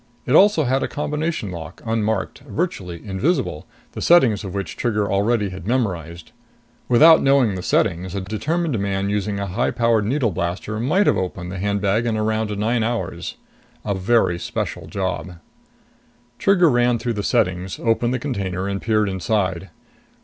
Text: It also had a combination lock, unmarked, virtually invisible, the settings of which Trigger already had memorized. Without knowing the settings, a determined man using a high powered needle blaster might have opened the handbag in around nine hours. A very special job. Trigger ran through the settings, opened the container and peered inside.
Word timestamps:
It 0.25 0.33
also 0.33 0.63
had 0.63 0.81
a 0.81 0.87
combination 0.87 1.51
lock, 1.51 1.79
unmarked, 1.85 2.39
virtually 2.39 3.05
invisible, 3.05 3.67
the 3.91 4.01
settings 4.01 4.43
of 4.43 4.55
which 4.55 4.75
Trigger 4.75 5.11
already 5.11 5.49
had 5.51 5.67
memorized. 5.67 6.31
Without 6.89 7.21
knowing 7.21 7.53
the 7.53 7.61
settings, 7.61 8.15
a 8.15 8.21
determined 8.21 8.79
man 8.79 9.11
using 9.11 9.39
a 9.39 9.45
high 9.45 9.69
powered 9.69 10.05
needle 10.07 10.31
blaster 10.31 10.79
might 10.79 11.05
have 11.05 11.17
opened 11.17 11.51
the 11.51 11.59
handbag 11.59 12.07
in 12.07 12.17
around 12.17 12.49
nine 12.57 12.81
hours. 12.81 13.35
A 13.85 13.93
very 13.93 14.39
special 14.39 14.87
job. 14.87 15.33
Trigger 16.39 16.71
ran 16.71 16.97
through 16.97 17.13
the 17.13 17.21
settings, 17.21 17.77
opened 17.79 18.11
the 18.11 18.17
container 18.17 18.67
and 18.67 18.81
peered 18.81 19.07
inside. 19.07 19.69